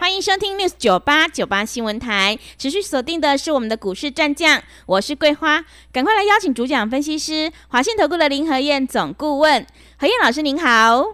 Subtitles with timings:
[0.00, 5.62] 欢迎收听 News 九八九八新闻台，持续锁定的是我们的股市战将，我是桂花，
[5.92, 9.66] 赶快来邀请主讲分析师华信投顾的林和燕总顾问，
[9.98, 11.04] 何燕老师您好，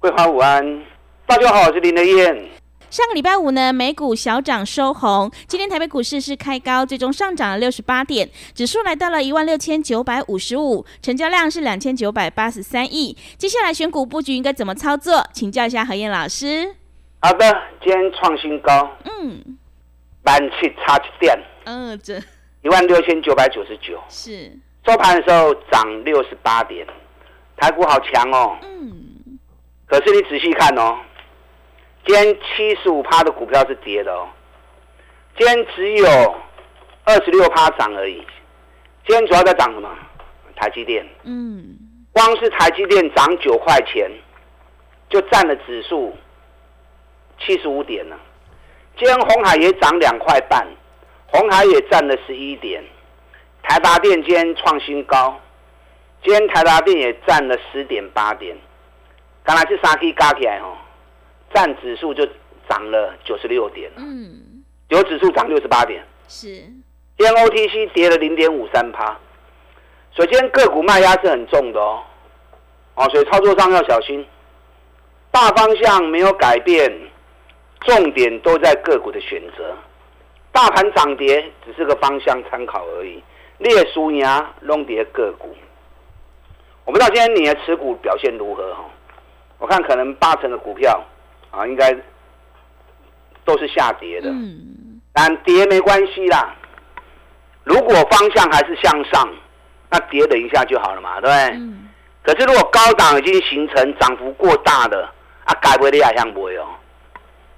[0.00, 0.84] 桂花午安，
[1.28, 2.50] 大家好，我是林和燕。
[2.90, 13.16] 上个礼拜五呢，美股小涨收红，今天台北股市是开高，最终上涨了六十八点，指数来到了一万六千九百五十五，成交量是两千九百八十三亿。
[13.38, 15.24] 接下来选股布局应该怎么操作？
[15.32, 16.74] 请教一下何燕老师。
[17.24, 19.56] 好的，今天创新高，嗯，
[20.24, 22.18] 万七差七点，嗯，这
[22.60, 24.52] 一万六千九百九十九，是
[24.84, 26.86] 收盘的时候涨六十八点，
[27.56, 29.38] 台股好强哦，嗯，
[29.86, 30.98] 可是你仔细看哦，
[32.04, 34.28] 今天七十五趴的股票是跌的哦，
[35.38, 36.06] 今天只有
[37.04, 38.22] 二十六趴涨而已，
[39.06, 39.88] 今天主要在涨什么？
[40.56, 41.74] 台积电，嗯，
[42.12, 44.10] 光是台积电涨九块钱，
[45.08, 46.14] 就占了指数。
[47.38, 48.16] 七十五点呢，
[48.96, 50.66] 今天红海也涨两块半，
[51.26, 52.82] 红海也占了十一点，
[53.62, 55.38] 台达电今天创新高，
[56.22, 58.56] 今天台达电也占了十点八点，
[59.42, 60.76] 刚才这三 K 加起来哦，
[61.52, 62.26] 占指数就
[62.68, 69.18] 涨了九十六点嗯，有指数涨六十八点，是，今天 OTC 跌了零点五三趴，
[70.16, 72.02] 首先个股卖压是很重的哦，
[72.94, 74.24] 哦，所以操作上要小心，
[75.30, 76.90] 大方向没有改变。
[77.84, 79.74] 重点都在个股的选择，
[80.52, 83.22] 大盘涨跌只是个方向参考而已。
[83.58, 84.26] 列输赢
[84.60, 85.54] 弄跌个股，
[86.84, 88.84] 我不知道今天你的持股表现如何哈？
[89.58, 91.00] 我看可能八成的股票
[91.50, 91.96] 啊，应该
[93.44, 94.28] 都是下跌的。
[94.28, 96.54] 嗯，但跌没关系啦。
[97.62, 99.28] 如果方向还是向上，
[99.88, 101.58] 那跌等一下就好了嘛，对不对？
[101.58, 101.88] 嗯。
[102.22, 105.08] 可是如果高档已经形成涨幅过大的，
[105.44, 106.66] 啊，改不会也像不会哦。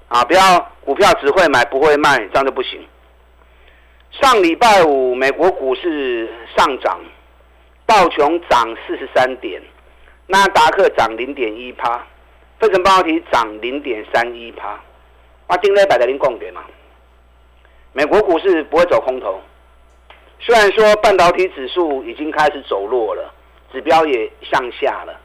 [0.09, 2.81] 啊，不要股票只会买不会卖，这样就不行。
[4.13, 7.01] 上礼拜五美国股市上涨，
[7.85, 9.61] 道琼涨四十三点，
[10.27, 12.07] 纳达克涨零点一趴，
[12.61, 14.79] 费城半导体涨零点三一趴。
[15.49, 16.65] 啊，今天摆在零共点嘛。
[17.93, 19.41] 美国股市不会走空头，
[20.39, 23.35] 虽然说半导体指数已经开始走弱了，
[23.73, 25.19] 指标也向下了，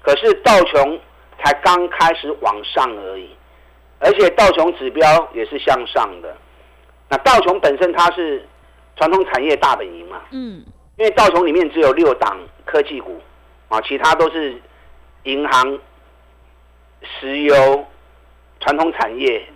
[0.00, 1.00] 可是道琼
[1.42, 3.28] 才刚开始往上而已。
[4.04, 6.36] 而且道琼指标也是向上的，
[7.08, 8.44] 那道琼本身它是
[8.96, 10.64] 传统产业大本营嘛，嗯，
[10.96, 13.20] 因为道琼里面只有六档科技股，
[13.68, 14.60] 啊，其他都是
[15.22, 15.78] 银行、
[17.00, 17.86] 石油、
[18.58, 19.46] 传统产业、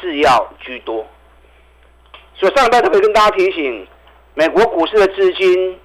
[0.00, 1.06] 制药居多。
[2.34, 3.86] 所以上一拜特别跟大家提醒，
[4.32, 5.78] 美国股市的资金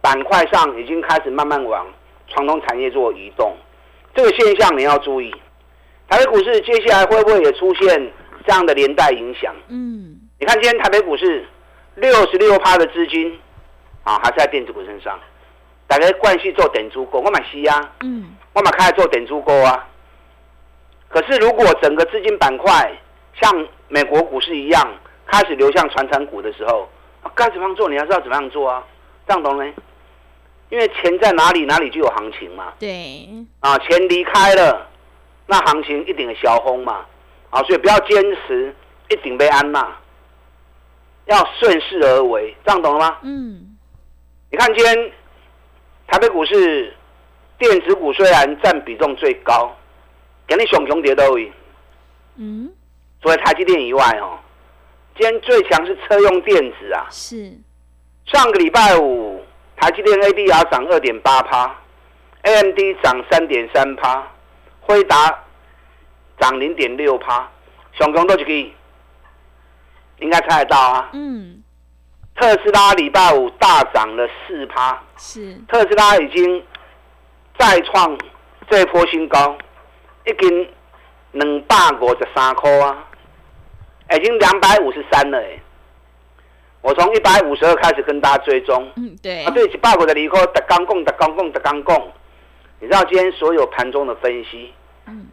[0.00, 1.86] 板块上已经开始慢慢往
[2.28, 3.54] 传统产业做移动，
[4.14, 5.30] 这个现象你要注意。
[6.12, 8.12] 台北股市接下来会不会也出现
[8.46, 9.50] 这样的连带影响？
[9.68, 11.42] 嗯，你看今天台北股市
[11.94, 13.34] 六十六趴的资金
[14.04, 15.18] 啊，还是在电子股身上，
[15.86, 19.88] 大家惯系做等珠股，我买西啊，嗯，我买开始做等珠股啊。
[21.08, 22.92] 可是如果整个资金板块
[23.40, 24.86] 像美国股市一样
[25.24, 26.86] 开始流向传产股的时候，
[27.34, 27.88] 该怎么样做？
[27.88, 28.84] 你要知道怎么样做啊？
[29.26, 29.64] 这样懂呢？
[30.68, 32.74] 因为钱在哪里，哪里就有行情嘛。
[32.78, 33.26] 对，
[33.60, 34.90] 啊，钱离开了。
[35.46, 37.04] 那行情一定会小风嘛，
[37.50, 38.74] 啊，所以不要坚持
[39.10, 39.96] 一定被安娜，
[41.26, 43.18] 要顺势而为，这样懂了吗？
[43.22, 43.76] 嗯。
[44.50, 45.12] 你看今天
[46.06, 46.94] 台北股市
[47.58, 49.74] 电子股虽然占比重最高，
[50.46, 51.50] 给你熊熊跌都已。
[52.36, 52.72] 嗯。
[53.22, 54.38] 除了台积电以外哦，
[55.16, 57.06] 今天最强是车用电子啊。
[57.10, 57.52] 是。
[58.26, 59.44] 上个礼拜五
[59.76, 61.74] 台积电 ADR 涨二点八趴
[62.42, 64.26] ，AMD 涨三点三趴。
[64.82, 65.44] 辉达
[66.38, 67.48] 涨零点六趴，
[67.92, 68.72] 熊熊都可以，
[70.18, 71.08] 应该猜得到啊。
[71.12, 71.62] 嗯，
[72.34, 76.62] 特斯拉礼拜五大涨了四趴，是特斯拉已经
[77.58, 78.18] 再创
[78.68, 79.56] 这波新高，
[80.26, 80.68] 已经
[81.32, 83.06] 两百五十三块啊，
[84.16, 85.58] 已经两百五十三了哎。
[86.80, 92.12] 我从一百五十二开始跟大家追踪，嗯对，啊对，一百五十二块，特刚供，特刚供，特刚供。
[92.82, 94.74] 你知道今天所有盘中的分析，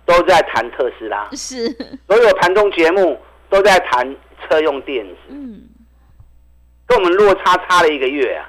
[0.05, 1.67] 都在谈特斯拉，是。
[2.07, 3.19] 所有盘中节目
[3.49, 5.67] 都在谈车用电子，嗯，
[6.85, 8.47] 跟我们落差差了一个月啊。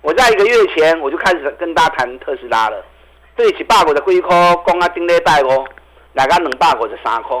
[0.00, 2.84] 我在一个月前我就开始跟大家谈特斯拉了，
[3.36, 4.36] 对起八五的几块，
[4.66, 5.64] 讲啊顶礼拜哦，
[6.14, 7.36] 来个两百五十三块，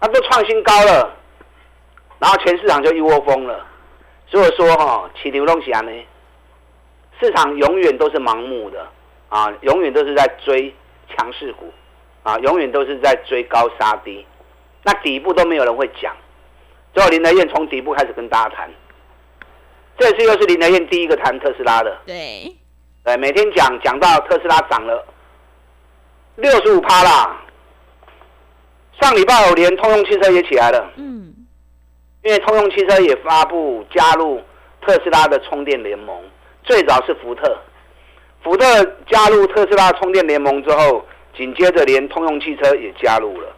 [0.00, 1.12] 那都创新高了，
[2.20, 3.66] 然后全市场就一窝蜂了。
[4.28, 5.90] 所以说哈，起牛东西呢，
[7.18, 8.86] 市场永远都是盲目的
[9.30, 10.74] 啊，永远都是在追
[11.08, 11.72] 强势股
[12.22, 14.26] 啊，永远都是在追高杀低，
[14.82, 16.14] 那底部都没有人会讲。
[16.92, 18.70] 最后林德燕从底部开始跟大家谈，
[19.96, 21.96] 这次又是林德燕第一个谈特斯拉的。
[22.04, 22.54] 对，
[23.04, 25.06] 对，每天讲讲到特斯拉涨了
[26.36, 27.40] 六十五趴啦。
[29.00, 31.32] 上礼拜五连通用汽车也起来了，嗯，
[32.22, 34.42] 因为通用汽车也发布加入
[34.82, 36.22] 特斯拉的充电联盟，
[36.64, 37.56] 最早是福特，
[38.42, 38.64] 福特
[39.06, 41.04] 加入特斯拉充电联盟之后，
[41.36, 43.48] 紧接着连通用汽车也加入了，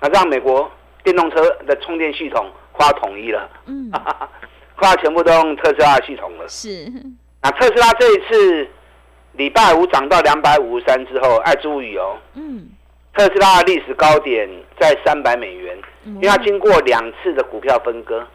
[0.00, 0.70] 那让美国
[1.02, 3.90] 电动车的充电系统快要统一了，嗯，
[4.76, 6.48] 快要全部都用特斯拉系统了。
[6.48, 6.90] 是，
[7.42, 8.68] 那特斯拉这一次
[9.32, 12.68] 礼拜五涨到两百五十三之后，爱注意哦，嗯，
[13.14, 14.48] 特斯拉的历史高点
[14.80, 15.76] 在三百美元，
[16.06, 18.26] 因为它经过两次的股票分割，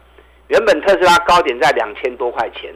[0.46, 2.72] 原本特斯拉高点在两千多块钱，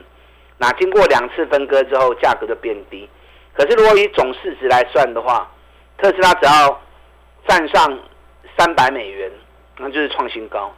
[0.64, 3.06] 那经过两次分割之后，价格就变低。
[3.52, 5.46] 可是如果以总市值来算的话，
[5.98, 6.80] 特斯拉只要
[7.46, 7.98] 站上
[8.56, 9.30] 三百美元，
[9.76, 10.72] 那就是创新高，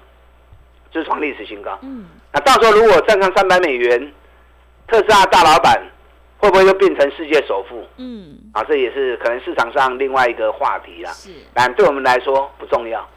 [0.91, 1.79] 就是创历史新高。
[1.83, 4.13] 嗯，那到时候如果站上三百美元，
[4.89, 5.81] 特斯拉大老板
[6.39, 7.87] 会不会又变成世界首富？
[7.97, 11.13] 嗯，啊，这也是可能市场上另外一个话题啦。
[11.13, 13.09] 是，但对我们来说不重要，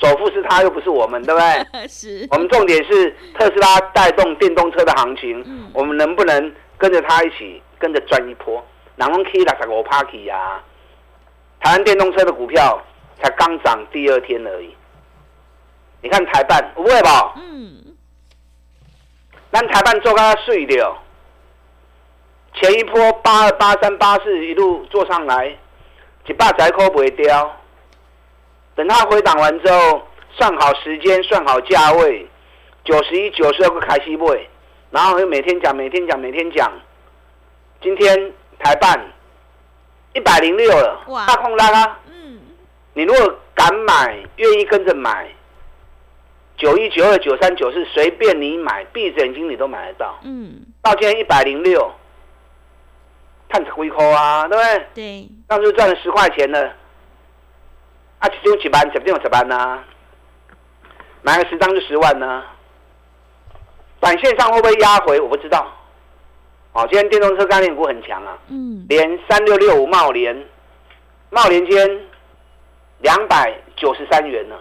[0.00, 1.86] 首富是他，又不是我们，对不对？
[1.88, 8.64] 是，我们重点是特斯拉带动电动车的行情，嗯我们能不能跟着他一起跟着赚一波？
[8.96, 10.60] 南方 K 六十五 p a r k 呀，
[11.60, 12.80] 台湾电动车的股票
[13.20, 14.74] 才刚涨第二天而已。
[16.02, 17.34] 你看台办不会吧？
[17.36, 17.94] 嗯，
[19.52, 20.96] 咱台办做它碎掉，
[22.54, 25.56] 前一波八二八三八四一路做上来，
[26.26, 27.56] 一百仔块不会掉。
[28.74, 32.26] 等它回档完之后，算好时间，算好价位，
[32.84, 34.48] 九十一、九十二个开西位，
[34.90, 36.72] 然后又每天讲，每天讲，每天讲。
[37.82, 38.98] 今天台办
[40.14, 41.98] 一百零六了哇，大空拉拉。
[42.06, 42.40] 嗯，
[42.94, 45.28] 你如果敢买，愿意跟着买，
[46.56, 50.18] 九一、九二、九三、九四，随便你买，闭着眼睛你都买得到。
[50.22, 51.90] 嗯，到今天一百零六，
[53.48, 54.86] 看回扣啊，对不对？
[54.94, 56.72] 对，当时赚了十块钱了，
[58.22, 59.82] 啊，其中几万，指定有十万呐、
[61.22, 62.44] 买个十张就十万呢、
[63.98, 65.20] 短线上会不会压回？
[65.20, 65.66] 我不知道。
[66.72, 70.46] 哦，今天电动车概念股很强啊，嗯，连三六六五茂联，
[71.30, 72.00] 茂联今天
[73.00, 74.56] 两百九十三元呢，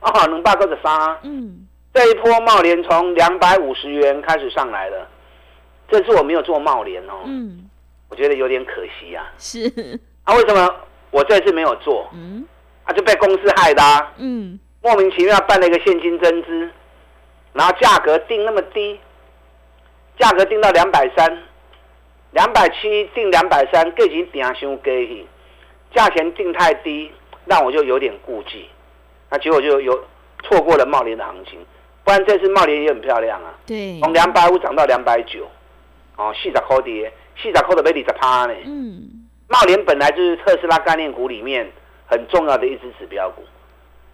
[0.00, 1.16] 哦，能八个的三。
[1.22, 1.64] 嗯，
[1.94, 5.08] 这一波茂联从两百五十元开始上来了，
[5.88, 7.70] 这次我没有做茂联哦，嗯，
[8.08, 9.32] 我觉得有点可惜啊。
[9.38, 10.74] 是，啊，为什么
[11.12, 12.10] 我这次没有做？
[12.12, 12.44] 嗯，
[12.86, 16.70] 啊，就被公司害的、啊，嗯，莫名其妙办了一个现金增资，
[17.52, 18.98] 然后价格定那么低，
[20.18, 21.42] 价格定到两百三，
[22.30, 25.26] 两百七定两百三，个钱定伤低去，
[25.94, 27.10] 价钱定太低，
[27.44, 28.68] 让我就有点顾忌，
[29.30, 30.04] 那结果就有
[30.44, 31.58] 错过了茂联的行情，
[32.04, 35.48] 不然这次茂联也很漂亮啊，对，从两百五涨到两百九，
[36.16, 38.54] 哦，四十块跌，四十块都没二十趴呢。
[38.64, 41.68] 嗯，茂联本来就是特斯拉概念股里面
[42.06, 43.44] 很重要的一只指标股。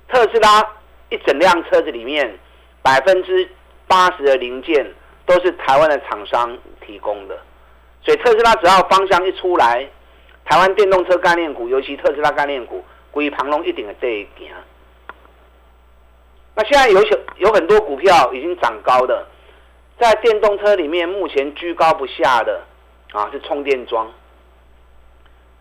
[0.08, 0.66] 特斯拉
[1.08, 2.38] 一整辆车子里面，
[2.82, 3.48] 百分之
[3.86, 4.92] 八十的零件
[5.24, 7.38] 都是台湾的厂商提供的，
[8.02, 9.88] 所以特斯拉只要方向一出来，
[10.44, 14.48] 台湾电动车概念股，尤其特斯拉概念股，规旁龙一定会对行。
[16.54, 19.26] 那现在有些有很多股票已经涨高的，
[19.98, 22.60] 在电动车里面目前居高不下的
[23.12, 24.10] 啊是充电桩。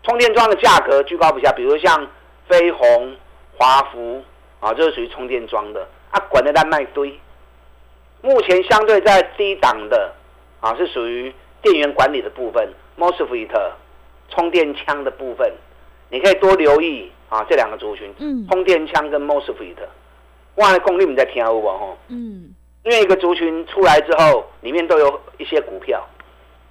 [0.02, 2.06] 充电桩的价格居高不下，比如像
[2.48, 3.16] 飞鸿、
[3.56, 4.22] 华孚
[4.60, 7.18] 啊，这是属于充电桩的啊，管的在卖堆。
[8.20, 10.12] 目前相对在低档的
[10.60, 12.68] 啊，是属于电源管理的部分
[12.98, 13.50] ，MOSFET
[14.28, 15.52] 充电枪的部分，
[16.08, 19.76] 你可以多留意啊这两个族群，嗯，充电枪跟 MOSFET。
[20.56, 21.96] 哇，功率你在听有无吼？
[22.08, 26.06] 嗯，因为一个族群出来之后，里面都有一些股票。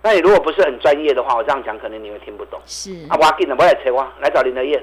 [0.03, 2.59] 那你如果不是很专业的话，我这样讲可能你会听不懂。
[2.65, 4.81] 是，啊，我紧了，我来找我，来找林德燕。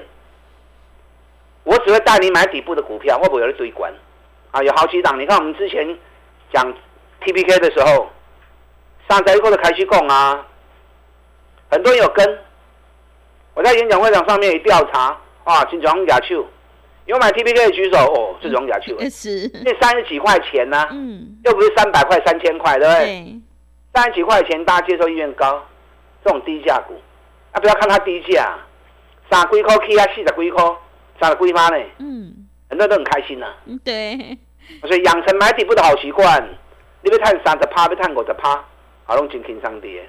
[1.69, 3.93] 我只会带你买底部的股票，会不会有人堆关？
[4.49, 5.19] 啊，有好几档。
[5.19, 5.87] 你看我们之前
[6.51, 6.65] 讲
[7.23, 8.09] TPK 的时候，
[9.07, 10.43] 上载后的开始供啊，
[11.69, 12.39] 很多人有跟。
[13.53, 16.43] 我在演讲会场上面一调查，啊，金庄亚手，
[17.05, 23.05] 有买 TPK 的举手哦，这种亚手， 是，那三十几块钱呢、嗯，又不是三百块、三千块，对不对？
[23.05, 23.39] 对，
[23.93, 25.63] 三十几块钱大家接受意愿高，
[26.23, 26.95] 这种低价股，
[27.51, 28.57] 啊不要看它低价，
[29.29, 30.63] 三几块起啊，四十几块，
[31.19, 34.37] 三十几趴呢，嗯，很多人都很开心呐、嗯对，
[34.87, 36.41] 所以养成买底部的好习惯，
[37.01, 38.63] 你要探三十趴，要探五十趴，
[39.05, 40.07] 好拢真轻松跌。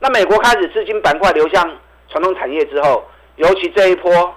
[0.00, 1.64] 那美国开始资金板块流向
[2.08, 3.04] 传统产业之后，
[3.36, 4.34] 尤其这一波，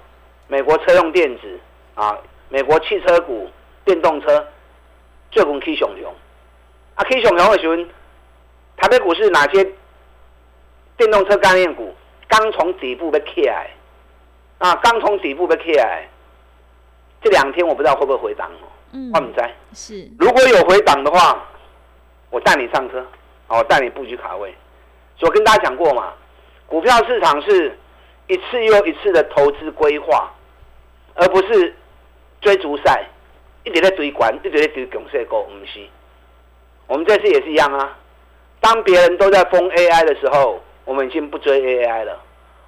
[0.47, 1.59] 美国车用电子
[1.95, 2.17] 啊，
[2.49, 3.49] 美国汽车股、
[3.83, 4.47] 电动车
[5.31, 6.15] 最近起熊熊，
[6.95, 7.75] 啊起熊熊的时候，
[8.77, 9.63] 台北股市哪些
[10.95, 11.93] 电动车概念股
[12.27, 13.69] 刚从底部被起来，
[14.59, 16.07] 啊，刚从底部被起来，
[17.21, 19.53] 这两天我不知道会不会回档哦，嗯我，们在。
[19.73, 21.45] 是，如果有回档的话，
[22.29, 23.05] 我带你上车，
[23.47, 24.53] 好，我带你布局卡位。
[25.17, 26.13] 所以我跟大家讲过嘛，
[26.65, 27.77] 股票市场是
[28.27, 30.31] 一次又一次的投资规划，
[31.15, 31.75] 而不是
[32.41, 33.05] 追逐赛，
[33.63, 35.85] 一直在追管，一直在追强势股，不是。
[36.87, 37.97] 我们这次也是一样啊。
[38.59, 42.19] 当别人都在封 AI 的时候，我们已经不追 AI 了，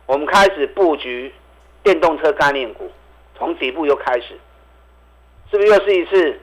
[0.05, 1.33] 我们开始布局
[1.83, 2.91] 电动车概念股，
[3.37, 4.37] 从底部又开始，
[5.49, 6.39] 是不是又是一次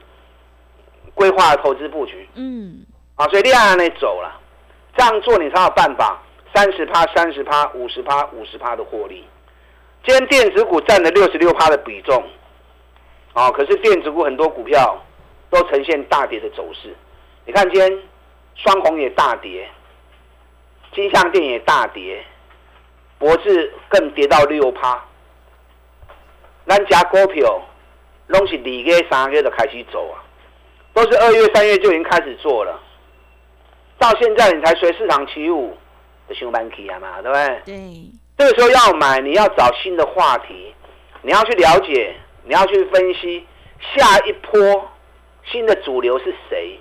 [1.13, 2.27] 规划的投资布局？
[2.35, 4.39] 嗯，啊，所以量按那走了，
[4.95, 6.21] 这样做你才有办法
[6.53, 9.25] 三十趴、三十趴、五十趴、五十趴的获利。
[10.03, 12.23] 今天电子股占了六十六趴的比重，
[13.33, 14.99] 啊，可是电子股很多股票
[15.49, 16.95] 都呈现大跌的走势。
[17.45, 17.99] 你看今天
[18.55, 19.69] 双红也大跌，
[20.93, 22.23] 金相电也大跌，
[23.17, 25.03] 博智更跌到六趴。
[26.67, 27.61] 咱家股票
[28.27, 30.23] 拢是二月、三月就开始走啊。
[30.93, 32.79] 都是二月、三月就已经开始做了，
[33.99, 35.77] 到现在你才随市场起舞，
[36.27, 37.61] 就上班期啊嘛，对不对？
[37.65, 40.73] 对，这个时候要买，你要找新的话题，
[41.21, 43.45] 你要去了解，你要去分析
[43.95, 44.89] 下一波
[45.45, 46.79] 新的主流是谁，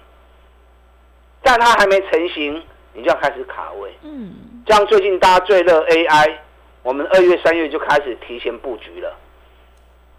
[1.43, 2.62] 但它还没成型，
[2.95, 3.95] 你就要开始卡位。
[4.02, 4.33] 嗯，
[4.66, 6.35] 像最近大家最热 AI，
[6.83, 9.14] 我们二月、三月就开始提前布局了。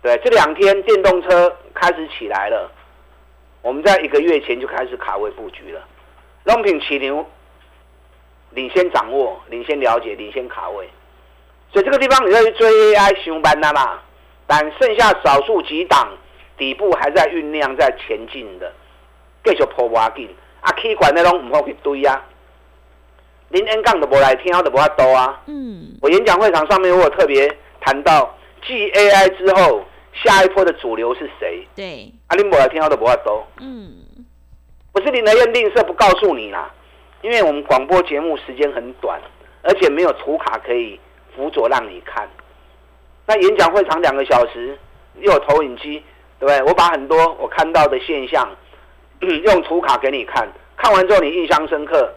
[0.01, 2.72] 对，这两天电动车开始起来了，
[3.62, 5.82] 我们在一个月前就开始卡位布局了。
[6.44, 7.25] 龙品起牛，
[8.51, 10.88] 领先掌握、领先了解、领先卡位，
[11.74, 14.00] 所以这个地方你要去追 AI 熊班的嘛。
[14.46, 16.08] 但剩下少数几档
[16.58, 18.72] 底部还在酝酿、在前进的，
[19.44, 20.30] 继续破挖紧。
[20.62, 22.24] 啊，气管那拢唔好去堆啊。
[23.50, 25.42] 林恩杠都无来听，的无法多啊。
[25.48, 29.84] 嗯，我演讲会场上面我有特别谈到，继 AI 之后，
[30.14, 31.68] 下一波的主流是谁？
[31.76, 33.46] 对，阿林伯来听，的无法多。
[33.60, 33.94] 嗯，
[34.92, 36.72] 不是林德燕吝啬不告诉你啦，
[37.22, 39.20] 因为我们广播节目时间很短，
[39.62, 41.00] 而且没有图卡可以
[41.36, 42.28] 辅佐让你看。
[43.26, 44.78] 那演讲会场两个小时，
[45.20, 46.02] 又有投影机，
[46.40, 46.64] 对不对？
[46.64, 48.50] 我把很多我看到的现象
[49.22, 50.48] 用图卡给你看，
[50.78, 52.14] 看完之后你印象深刻，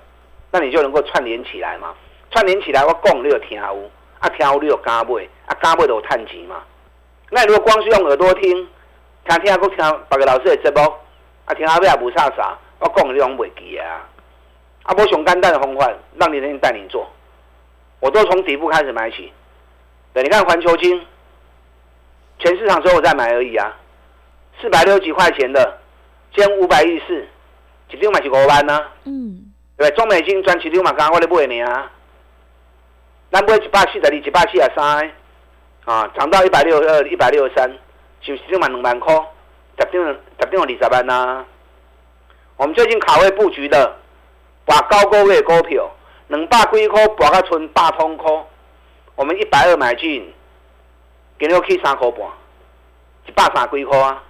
[0.53, 1.95] 那你就能够串联起来嘛。
[2.31, 6.63] 串联起来，我讲你有听有，啊听有你有加买，啊加买就有趁钱嘛。
[7.31, 8.69] 那如果光是用耳朵听，
[9.29, 9.77] 听听个听
[10.09, 10.81] 别个老师的节目，
[11.45, 14.07] 啊听后尾也无啥啥，我讲你拢袂记啊。
[14.83, 17.07] 啊，无上简单的方法，让你人带你做，
[18.01, 19.31] 我都从底部开始买起。
[20.15, 21.07] 对，你看环球金，
[22.39, 23.77] 全市场只有我在买而已啊，
[24.61, 25.79] 四百六十几块钱的，
[26.35, 29.91] 今五百一十四，一张买是五万呢、嗯，对？
[29.91, 31.93] 中美金赚一张嘛，刚刚我咧买呢啊，
[33.33, 35.13] 咱买一百四十二、一百四十三，
[35.85, 37.71] 啊，涨到一百六十二、一百六十三，
[38.21, 39.15] 是不是一张嘛两万块？
[39.79, 41.45] 十点十点二十万呐、
[42.57, 43.97] 我们最近卡位布局的，
[44.67, 45.89] 把高高位的股票，
[46.29, 48.31] 两百几块博到剩八通块，
[49.15, 50.35] 我们一百二买进，
[51.39, 52.21] 今日去三块半，
[53.27, 54.23] 一百三几块啊？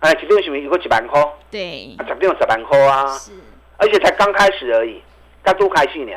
[0.00, 1.22] 哎，一张是不是有个一万块？
[1.50, 3.06] 对啊，，十张有十万块啊！
[3.08, 3.32] 是，
[3.76, 5.00] 而且才刚开始而已，
[5.44, 6.12] 刚都开始呢。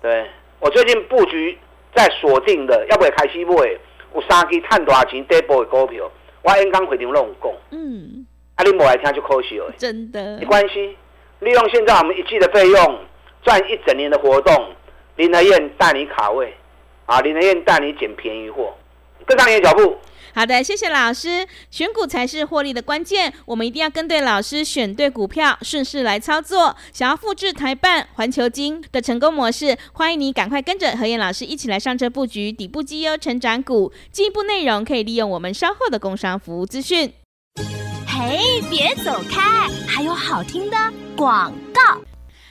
[0.00, 0.30] 对
[0.60, 1.58] 我最近布局
[1.94, 3.54] 在锁定的，要不会开始买，
[4.14, 6.10] 有三支赚大钱底部的股票，
[6.42, 8.26] 我演讲会场拢有讲，嗯，
[8.56, 9.72] 啊，你无来听就可惜了。
[9.78, 10.38] 真的。
[10.38, 10.96] 没，关系，
[11.38, 12.98] 利用现在我们一季的费用，
[13.42, 14.70] 赚一整年的活动，
[15.16, 16.54] 林德燕带你卡位，
[17.06, 18.74] 啊，林德燕带你捡便宜货，
[19.24, 19.96] 跟上你的脚步。
[20.34, 21.46] 好的，谢谢老师。
[21.70, 26.76] 选股才是获利的关键，我们一定要跟对老师，选对股票，顺势来操作。
[26.92, 33.92] 想要复制台办、环球金的成功模式，欢迎你赶快跟着何燕老师一起来上车布局底部绩优成长股。
[34.12, 37.12] 进一步内容可以利用我们稍后的工商服务资讯。
[38.06, 40.76] 嘿，别走开，还有好听的
[41.16, 42.09] 广告。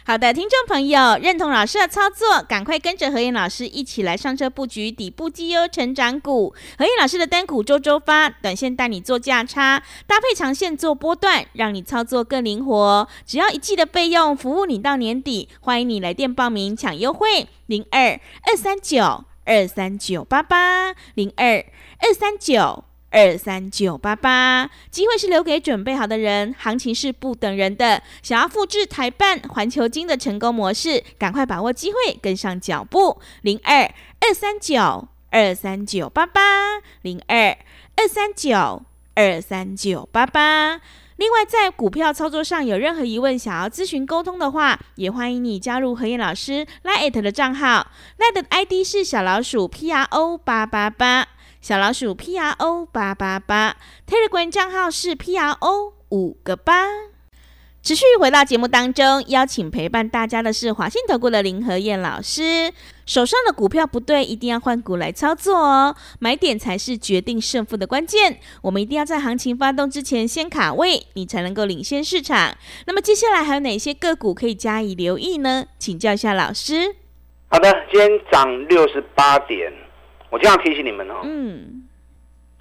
[0.09, 6.51] 好的，听众朋友，认同老师的操作，赶快跟着何燕老师一起来上车布局底部绩优成长股。
[6.79, 13.07] 何燕老师的单股周周发，短线带你做价差，搭配长线做波段，让你操作更灵活。
[13.23, 15.47] 只要一季的费用，服务你到年底。
[15.61, 21.63] 欢迎你来电报名抢优惠，零二二三九二三九八八零二
[21.99, 22.83] 二三九。
[23.11, 28.01] 二三九八八，机会是留给准备好的人，行情是不等人的。
[28.21, 33.19] 想要复制台办、环球金的成功模式，赶快把握机会，跟上脚步。
[33.41, 36.41] 零二二三九二三九八八，
[37.01, 37.57] 零二
[37.95, 38.83] 二三九
[39.15, 40.79] 二三九八八。
[41.15, 47.87] 另外，在股票操作上有任何疑问，想要咨询沟通的话，也欢迎你加入何燕老师 Line 的账号
[48.17, 51.27] ，Line 的 ID 是小老鼠 P R O 八八八。
[51.61, 53.75] 小老鼠 P R O 八八八
[54.07, 56.85] ，Telegram 账号是 P R O 五个八。
[57.81, 62.71] 持续回到节目当中，邀请陪伴大家的是华信投顾的林和燕老师。
[63.05, 65.95] 手上的股票不对，一定要换股来操作哦。
[66.19, 68.39] 买点才是决定胜负的关键。
[68.61, 72.55] 我们一定要在行情发动之前先卡位，你才能够领先市场。
[72.87, 75.65] 那么接下来还有哪些个股可以加以留意呢？
[75.77, 76.95] 请教一下老师。
[77.49, 79.73] 好的，今天涨六十八点。
[80.29, 81.83] 我这样提醒你们哦，嗯，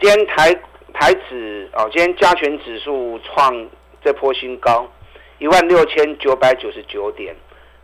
[0.01, 0.55] 今天台
[0.95, 3.69] 台指哦，今天加权指数创
[4.03, 4.91] 这波新高，
[5.39, 7.35] 一万六千九百九十九点，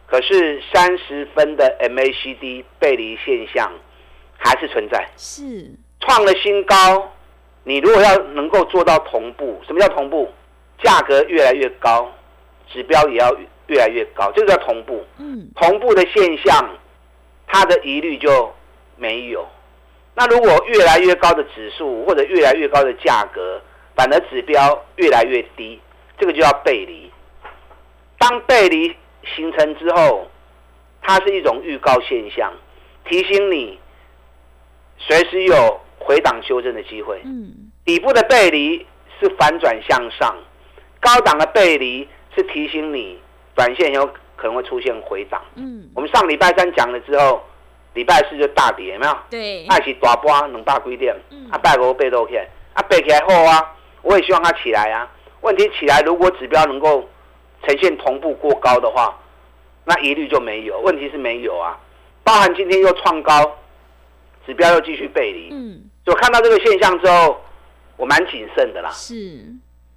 [0.07, 3.71] 可是三十分的 MACD 背离现象
[4.39, 7.13] 还是存在，是创了新高。
[7.67, 10.31] 你如果要能够做到同步，什么叫同步？
[10.83, 12.11] 价格越来越高，
[12.69, 13.35] 指标也要
[13.69, 15.03] 越来越高，这个叫同步。
[15.19, 16.69] 嗯，同步的现象，
[17.47, 18.53] 它的疑虑就
[18.97, 19.47] 没有。
[20.17, 23.61] 那如果越来越高的指数或者越来越高的价格，
[23.97, 25.81] 反而指标越来越低，
[26.17, 27.11] 这个就要背离。
[28.17, 28.95] 当背离
[29.35, 30.31] 形成之后，
[31.03, 32.53] 它是一种预告现象，
[33.05, 33.77] 提醒你
[34.99, 37.21] 随时有回档修正的机会。
[37.25, 38.87] 嗯，底部的背离
[39.19, 40.37] 是反转向上，
[41.01, 43.21] 高档的背离是提醒你
[43.57, 44.07] 短线有
[44.37, 45.43] 可能会出现回档。
[45.57, 47.43] 嗯，我们上礼拜三讲了之后。
[47.95, 49.17] 礼拜四就大跌，有没有？
[49.31, 51.15] 对，那是大波两百几点，
[51.51, 55.09] 啊，拜五背都起来，啊，背起来后啊，我也希望它起来啊。
[55.43, 57.09] 问题起来，如果指标能够
[57.63, 59.17] 呈现同步过高的话，
[59.85, 60.81] 那一律就没有。
[60.81, 61.79] 问题是没有啊，
[62.25, 63.59] 包含今天又创高，
[64.47, 65.51] 指标又继续背离。
[65.53, 67.41] 嗯，就看到这个现象之后，
[67.97, 68.91] 我蛮谨慎的啦。
[68.91, 69.45] 是，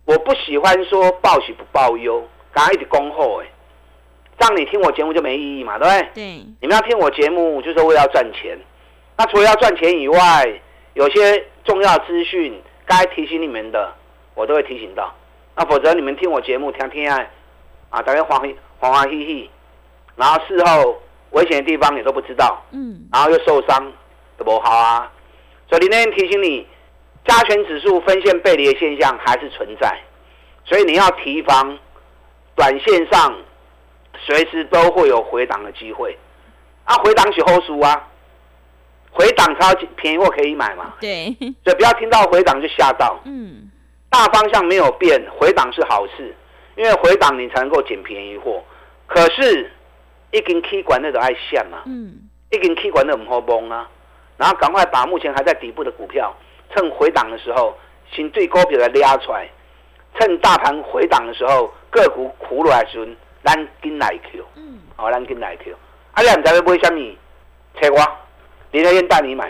[0.05, 3.47] 我不喜欢说报喜不报忧，刚刚一直恭候哎。
[4.39, 6.09] 让你听我节目就没意义嘛，对不对？
[6.13, 6.23] 对。
[6.61, 8.57] 你们要听我节目，就是为了要赚钱。
[9.17, 10.61] 那除了要赚钱以外，
[10.93, 13.91] 有些重要资讯该提醒你们的，
[14.35, 15.11] 我都会提醒到。
[15.55, 17.31] 那否则你们听我节目听听爱，
[17.89, 18.39] 啊，大家欢
[18.79, 19.49] 欢欢喜喜，
[20.15, 23.91] 然后事后危险的地方你都不知道，嗯，然后又受伤，
[24.37, 25.11] 都不好啊。
[25.67, 26.67] 所以今天提醒你，
[27.25, 29.99] 加权指数分线背离的现象还是存在，
[30.63, 31.75] 所以你要提防
[32.55, 33.35] 短线上。
[34.25, 36.17] 随时都会有回档的机会，
[36.85, 38.07] 啊，回档是后输啊，
[39.11, 40.93] 回档超便宜货可以买嘛？
[40.99, 43.19] 对，所以不要听到回档就吓到。
[43.25, 43.69] 嗯，
[44.09, 46.35] 大方向没有变，回档是好事，
[46.75, 48.63] 因为回档你才能够捡便宜货。
[49.05, 49.71] 可是，
[50.31, 52.13] 一根 K 管那种爱线嘛，嗯，
[52.51, 53.89] 一根 K 管那唔好崩啊，
[54.37, 56.35] 然后赶快把目前还在底部的股票，
[56.73, 57.77] 趁回档的时候，
[58.11, 59.49] 先最高表的拉出来，
[60.19, 63.15] 趁大盘回档的时候，个股苦落来时。
[63.47, 65.73] 咱跟来 Q，嗯，哦，咱跟来 Q。
[66.11, 67.17] 啊，你唔知要买什么？
[67.79, 68.17] 车我，
[68.71, 69.49] 林德燕带你买。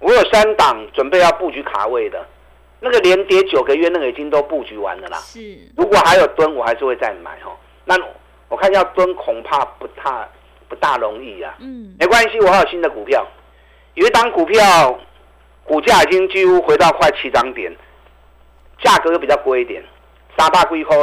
[0.00, 2.22] 我有三档准备要布局卡位的，
[2.80, 5.16] 那个连跌九个月，那个已经都布局完了啦。
[5.16, 5.40] 是。
[5.74, 7.56] 如果还有蹲，我还是会再买哦。
[7.86, 7.96] 那
[8.48, 10.28] 我看要蹲，恐怕不太
[10.68, 11.54] 不大容易啊。
[11.60, 11.96] 嗯。
[11.98, 13.26] 没关系，我还有新的股票。
[13.94, 15.00] 有一档股票，
[15.64, 17.74] 股价已经几乎回到快七涨点，
[18.82, 19.82] 价格又比较贵一点，
[20.36, 20.94] 三百几块。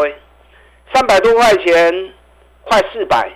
[0.93, 2.13] 三百多块钱，
[2.61, 3.27] 快四百，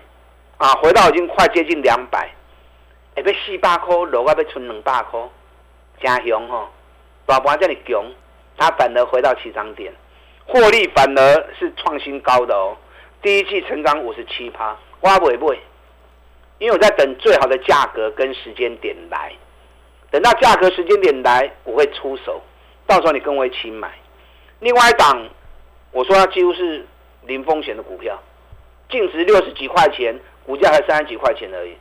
[0.59, 2.29] 啊，回到已经快接近两百，
[3.15, 5.19] 哎，要四百块，落啊要存两百块，
[5.99, 6.69] 真凶吼！
[7.25, 8.05] 大盘这里强，
[8.57, 9.91] 它反而回到起涨点，
[10.45, 12.77] 获利反而是创新高的哦。
[13.23, 15.59] 第一季成长五十七趴，挖不会不会？
[16.59, 19.33] 因为我在等最好的价格跟时间点来，
[20.11, 22.39] 等到价格时间点来，我会出手，
[22.85, 23.91] 到时候你跟我一起买。
[24.59, 25.27] 另外一档，
[25.91, 26.85] 我说它几乎是。
[27.27, 28.17] 零风险的股票，
[28.89, 31.75] 净值六十几块钱，股价才三十几块钱而已。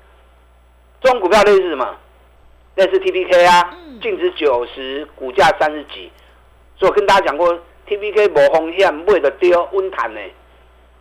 [1.01, 1.97] 这种股票类似什么？
[2.75, 6.11] 类似 T P K 啊，净值九十，股价三十几。
[6.79, 10.21] 所以我跟大家讲过，T P K 无风险，买的丢稳谈呢。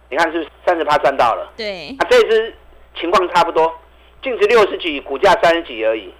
[0.09, 1.51] 你看是不是三十趴赚到了？
[1.57, 2.53] 对，啊，这支
[2.97, 3.73] 情况差不多，
[4.21, 6.13] 净值六十几，股价三十几而已。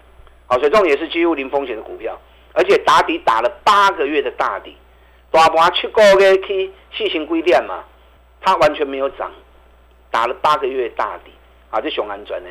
[0.48, 2.20] 好，所以这种也是几乎零风险的股票，
[2.54, 4.76] 而且打底打了八个月的大底，
[5.32, 7.84] 大盘七个月去细行规点嘛，
[8.46, 9.32] 它完全没有涨，
[10.12, 11.32] 打了八个月大底，
[11.72, 12.50] 啊，这熊安转呢。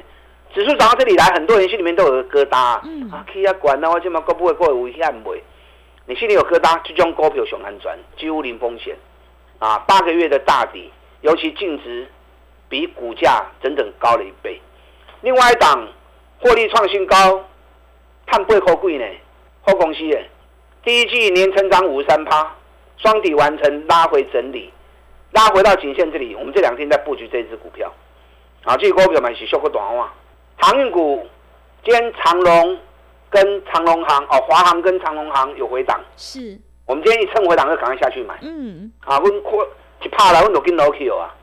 [0.52, 5.40] 指数涨到这里来，很多人心里面都有个疙瘩，嗯啊，去啊管啊，我这么股不会过危险袂？
[6.07, 8.96] 你心里有疙瘩，这种股票熊安转，几乎零风险，
[9.61, 12.09] 啊，八个月的大底，尤其净值
[12.68, 14.61] 比股价整整高了一倍。
[15.22, 15.88] 另外一档
[16.40, 17.44] 获利创新高，
[18.26, 19.04] 碳八块贵呢，
[19.62, 20.28] 好公司耶，
[20.83, 22.52] 第一季年成长五十三趴，
[22.96, 24.72] 双底完成拉回整理，
[25.35, 27.92] 拉回到颈线这里，我们这两天在布局这只股票，
[28.62, 30.14] 啊，这个股票嘛是小个短话，
[30.57, 31.27] 航运股，
[31.85, 32.79] 今天长隆
[33.29, 38.38] 跟长隆行哦，华航跟长隆行有回档，是，我们今天一趁回档就赶快下去买。
[38.42, 39.59] 嗯，啊，阮快
[40.03, 41.35] 一拍来，阮就跟落去了啊！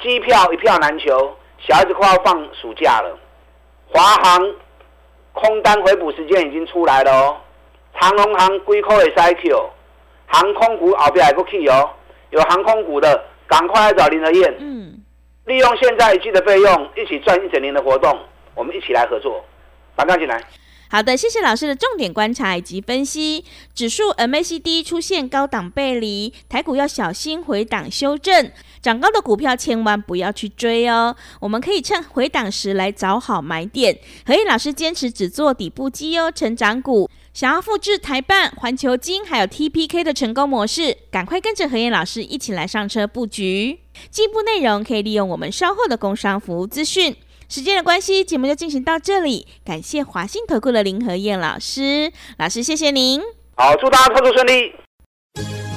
[0.00, 3.16] 机票一票难求，小孩子快要放暑假了。
[3.92, 4.54] 华航
[5.32, 7.36] 空单回补时间已经出来了哦，
[8.00, 9.68] 长龙航龟壳的 cycle，
[10.26, 11.90] 航空股后边还个去哦，
[12.34, 14.92] 有航空股的赶快来找林和燕，嗯，
[15.44, 18.18] 利用现在一季的费用，一起赚一整年的活动，
[18.56, 19.44] 我们一起来合作，
[19.96, 20.42] 马上进来。
[20.94, 23.44] 好的，谢谢老师的重点观察以及分析。
[23.74, 28.52] 指数 MACD 出现高档背离，台股要小心回档修正。
[28.80, 31.16] 涨高的股票千万不要去追哦。
[31.40, 33.98] 我们可以趁回档时来找好买点。
[34.24, 37.10] 何燕老师坚持只做底部绩优成长股。
[37.32, 43.80] 想要复制台办、环球金还有 TPK 的成功模式，赶快跟着何燕老师一起来上车布局。
[44.12, 47.16] 进一步内容可以利用我们稍后的工商服务资讯。
[47.48, 49.46] 时间的关系，节目就进行到这里。
[49.64, 53.20] 感谢华信投顾的林和燕老师，老师谢谢您。
[53.56, 54.72] 好，祝大家操作顺利。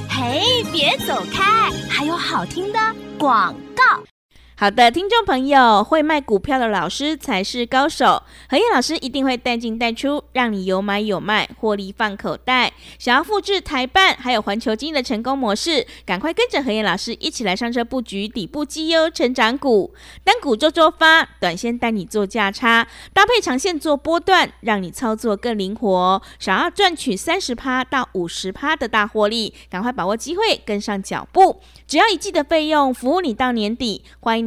[0.09, 2.79] 嘿，别走开，还有好听的
[3.19, 4.03] 广告。
[4.59, 8.23] 好的，听众朋友，会卖股票的老师才是高手。
[8.49, 12.73] 何燕老师一定会带进带出，让你有买有卖，获利放口袋。
[12.97, 19.93] 想要复制台办还有环球金的成功模式，赶快跟着何燕老师一起来上车布局底部绩优成长股，
[20.23, 26.19] 单股周周发，短线带你做价差，搭配长线做波段，让你操作更灵活。
[26.39, 31.61] 想要赚取三十趴到五十趴的大获利，赶快把握机会，跟上脚步。
[31.85, 34.03] 只要一季的费用，服务你到年底。
[34.19, 34.46] 欢迎